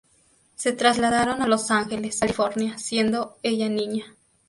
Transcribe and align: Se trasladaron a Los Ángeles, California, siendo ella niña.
Se 0.55 0.71
trasladaron 0.73 1.43
a 1.43 1.47
Los 1.47 1.69
Ángeles, 1.69 2.19
California, 2.21 2.75
siendo 2.79 3.37
ella 3.43 3.69
niña. 3.69 4.05